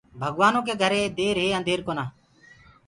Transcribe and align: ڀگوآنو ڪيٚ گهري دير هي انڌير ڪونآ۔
ڀگوآنو 0.19 0.59
ڪيٚ 0.67 0.79
گهري 0.81 1.01
دير 1.17 1.35
هي 1.43 1.49
انڌير 1.57 1.79
ڪونآ۔ 1.87 2.05